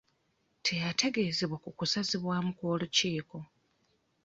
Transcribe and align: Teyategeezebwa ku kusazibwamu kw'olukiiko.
Teyategeezebwa 0.65 1.57
ku 1.63 1.69
kusazibwamu 1.77 2.51
kw'olukiiko. 2.57 3.37